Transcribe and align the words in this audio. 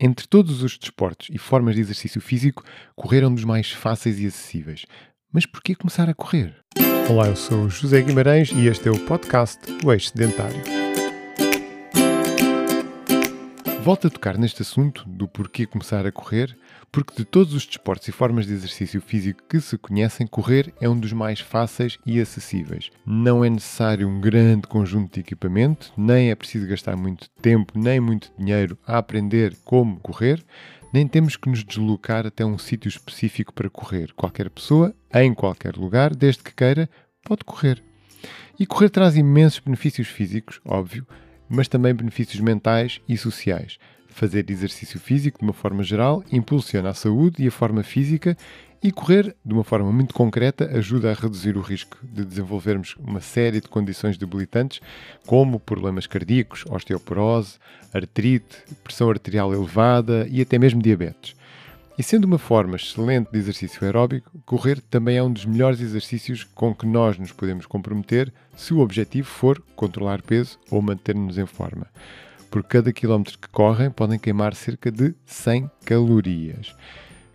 Entre 0.00 0.28
todos 0.28 0.62
os 0.62 0.78
desportos 0.78 1.28
e 1.28 1.38
formas 1.38 1.74
de 1.74 1.80
exercício 1.80 2.20
físico, 2.20 2.62
correr 2.94 3.24
é 3.24 3.26
um 3.26 3.34
dos 3.34 3.44
mais 3.44 3.72
fáceis 3.72 4.20
e 4.20 4.26
acessíveis. 4.26 4.86
Mas 5.32 5.44
por 5.44 5.60
que 5.60 5.74
começar 5.74 6.08
a 6.08 6.14
correr? 6.14 6.54
Olá, 7.10 7.26
eu 7.26 7.34
sou 7.34 7.68
José 7.68 8.00
Guimarães 8.00 8.52
e 8.52 8.68
este 8.68 8.88
é 8.88 8.92
o 8.92 9.06
podcast 9.06 9.58
O 9.84 9.92
Eixo 9.92 10.10
Sedentário. 10.10 10.77
Volto 13.88 14.06
a 14.06 14.10
tocar 14.10 14.36
neste 14.36 14.60
assunto 14.60 15.02
do 15.08 15.26
porquê 15.26 15.64
começar 15.64 16.06
a 16.06 16.12
correr, 16.12 16.54
porque 16.92 17.16
de 17.16 17.24
todos 17.24 17.54
os 17.54 17.64
desportos 17.64 18.06
e 18.06 18.12
formas 18.12 18.46
de 18.46 18.52
exercício 18.52 19.00
físico 19.00 19.42
que 19.48 19.58
se 19.62 19.78
conhecem, 19.78 20.26
correr 20.26 20.74
é 20.78 20.86
um 20.86 21.00
dos 21.00 21.14
mais 21.14 21.40
fáceis 21.40 21.98
e 22.04 22.20
acessíveis. 22.20 22.90
Não 23.06 23.42
é 23.42 23.48
necessário 23.48 24.06
um 24.06 24.20
grande 24.20 24.68
conjunto 24.68 25.14
de 25.14 25.20
equipamento, 25.20 25.90
nem 25.96 26.30
é 26.30 26.34
preciso 26.34 26.68
gastar 26.68 26.98
muito 26.98 27.30
tempo 27.40 27.78
nem 27.78 27.98
muito 27.98 28.30
dinheiro 28.38 28.76
a 28.86 28.98
aprender 28.98 29.56
como 29.64 29.98
correr, 30.00 30.44
nem 30.92 31.08
temos 31.08 31.34
que 31.36 31.48
nos 31.48 31.64
deslocar 31.64 32.26
até 32.26 32.44
um 32.44 32.58
sítio 32.58 32.90
específico 32.90 33.54
para 33.54 33.70
correr. 33.70 34.12
Qualquer 34.12 34.50
pessoa, 34.50 34.94
em 35.14 35.32
qualquer 35.32 35.76
lugar, 35.76 36.14
desde 36.14 36.42
que 36.42 36.54
queira, 36.54 36.90
pode 37.24 37.42
correr. 37.42 37.82
E 38.60 38.66
correr 38.66 38.90
traz 38.90 39.16
imensos 39.16 39.60
benefícios 39.60 40.08
físicos, 40.08 40.60
óbvio, 40.62 41.06
mas 41.48 41.68
também 41.68 41.94
benefícios 41.94 42.40
mentais 42.40 43.00
e 43.08 43.16
sociais. 43.16 43.78
Fazer 44.08 44.50
exercício 44.50 44.98
físico, 44.98 45.38
de 45.38 45.44
uma 45.44 45.52
forma 45.52 45.82
geral, 45.82 46.24
impulsiona 46.32 46.90
a 46.90 46.94
saúde 46.94 47.44
e 47.44 47.48
a 47.48 47.52
forma 47.52 47.82
física, 47.82 48.36
e 48.82 48.92
correr, 48.92 49.34
de 49.44 49.52
uma 49.52 49.64
forma 49.64 49.90
muito 49.90 50.14
concreta, 50.14 50.70
ajuda 50.76 51.10
a 51.10 51.14
reduzir 51.14 51.56
o 51.56 51.60
risco 51.60 51.98
de 52.02 52.24
desenvolvermos 52.24 52.94
uma 52.98 53.20
série 53.20 53.60
de 53.60 53.68
condições 53.68 54.16
debilitantes, 54.16 54.80
como 55.26 55.58
problemas 55.58 56.06
cardíacos, 56.06 56.64
osteoporose, 56.68 57.58
artrite, 57.92 58.56
pressão 58.84 59.10
arterial 59.10 59.52
elevada 59.52 60.26
e 60.30 60.40
até 60.40 60.58
mesmo 60.58 60.80
diabetes. 60.80 61.37
E 61.98 62.02
sendo 62.04 62.26
uma 62.26 62.38
forma 62.38 62.76
excelente 62.76 63.32
de 63.32 63.38
exercício 63.38 63.84
aeróbico, 63.84 64.30
correr 64.46 64.80
também 64.80 65.16
é 65.16 65.22
um 65.22 65.32
dos 65.32 65.44
melhores 65.44 65.80
exercícios 65.80 66.44
com 66.44 66.72
que 66.72 66.86
nós 66.86 67.18
nos 67.18 67.32
podemos 67.32 67.66
comprometer 67.66 68.32
se 68.56 68.72
o 68.72 68.78
objetivo 68.78 69.26
for 69.26 69.60
controlar 69.74 70.22
peso 70.22 70.60
ou 70.70 70.80
manter-nos 70.80 71.36
em 71.38 71.44
forma. 71.44 71.88
Por 72.52 72.62
cada 72.62 72.92
quilómetro 72.92 73.36
que 73.36 73.48
correm, 73.48 73.90
podem 73.90 74.16
queimar 74.16 74.54
cerca 74.54 74.92
de 74.92 75.12
100 75.26 75.68
calorias. 75.84 76.72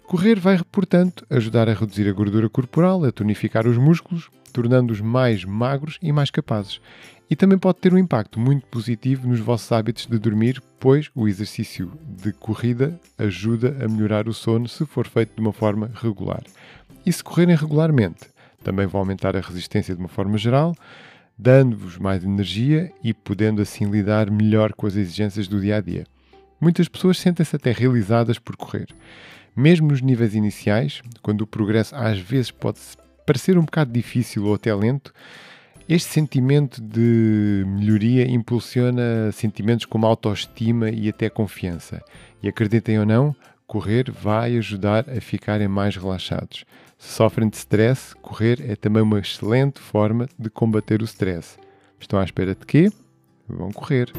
Correr 0.08 0.39
vai, 0.39 0.58
portanto, 0.72 1.25
ajudar 1.30 1.67
a 1.67 1.73
reduzir 1.73 2.08
a 2.08 2.14
gordura 2.14 2.47
corporal, 2.47 3.03
a 3.03 3.11
tonificar 3.11 3.67
os 3.67 3.78
músculos, 3.78 4.30
tornando-os 4.54 5.02
mais 5.02 5.44
magros 5.44 5.98
e 6.02 6.12
mais 6.12 6.30
capazes. 6.32 6.80
E 7.30 7.36
também 7.36 7.58
pode 7.58 7.80
ter 7.80 7.94
um 7.94 7.98
impacto 7.98 8.40
muito 8.40 8.66
positivo 8.68 9.28
nos 9.28 9.40
vossos 9.40 9.72
hábitos 9.72 10.06
de 10.06 10.20
dormir, 10.20 10.62
pois 10.80 11.09
o 11.16 11.28
exercício 11.28 11.92
de 12.06 12.32
corrida 12.32 13.00
ajuda 13.18 13.76
a 13.84 13.88
melhorar 13.90 14.28
o 14.28 14.34
sono 14.34 14.68
se 14.68 14.86
for 14.86 15.08
feito 15.08 15.36
de 15.36 15.42
uma 15.42 15.52
forma 15.52 15.90
regular. 15.96 16.44
E 17.06 17.12
se 17.12 17.24
correrem 17.24 17.56
regularmente, 17.56 18.28
também 18.64 18.86
vão 18.86 19.00
aumentar 19.00 19.36
a 19.36 19.42
resistência 19.42 19.96
de 19.96 20.00
uma 20.00 20.08
forma 20.08 20.38
geral, 20.38 20.76
dando-vos 21.38 21.98
mais 21.98 22.24
energia 22.24 22.92
e 23.04 23.14
podendo 23.14 23.62
assim 23.62 23.86
lidar 23.86 24.30
melhor 24.30 24.74
com 24.74 24.86
as 24.86 24.96
exigências 24.96 25.48
do 25.48 25.59
dia 25.59 25.78
a 25.78 25.81
dia. 25.81 26.06
Muitas 26.62 26.88
pessoas 26.88 27.18
sentem-se 27.18 27.56
até 27.56 27.72
realizadas 27.72 28.40
por 28.40 28.56
correr. 28.56 28.88
Mesmo 29.56 29.90
nos 29.90 30.02
níveis 30.02 30.34
iniciais, 30.34 31.02
quando 31.22 31.42
o 31.42 31.48
progresso 31.48 31.96
às 31.96 32.20
vezes 32.20 32.52
pode 32.52 32.80
parecer 33.25 33.57
um 33.57 33.66
bocado 33.66 33.91
difícil 33.91 34.45
ou 34.45 34.55
até 34.55 34.73
lento, 34.73 35.13
este 35.88 36.09
sentimento 36.13 36.81
de 36.81 37.63
melhoria 37.67 38.29
impulsiona 38.29 39.31
sentimentos 39.33 39.85
como 39.85 40.05
autoestima 40.05 40.89
e 40.89 41.09
até 41.09 41.29
confiança. 41.29 42.01
E 42.41 42.47
acreditem 42.47 42.99
ou 42.99 43.05
não, 43.05 43.35
correr 43.67 44.09
vai 44.09 44.55
ajudar 44.57 45.09
a 45.09 45.19
ficarem 45.19 45.67
mais 45.67 45.95
relaxados. 45.95 46.63
Se 46.97 47.16
sofrem 47.16 47.49
de 47.49 47.57
stress, 47.57 48.16
correr 48.21 48.59
é 48.61 48.75
também 48.75 49.03
uma 49.03 49.19
excelente 49.19 49.79
forma 49.79 50.27
de 50.39 50.49
combater 50.49 51.01
o 51.01 51.06
stress. 51.06 51.57
Estão 52.00 52.19
à 52.19 52.23
espera 52.23 52.56
de 52.56 52.66
quê? 52.66 52.89
Vão 53.47 53.72
correr. 53.72 54.12